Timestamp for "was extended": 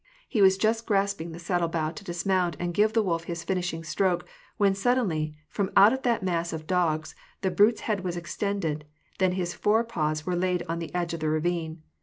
8.03-8.85